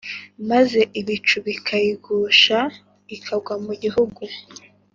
[0.49, 2.57] Maze ibicu bikayigusha
[3.15, 4.21] Ikagwa mu gihugu